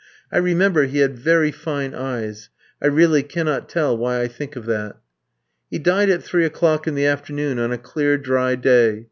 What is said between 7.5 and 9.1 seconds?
on a clear, dry day.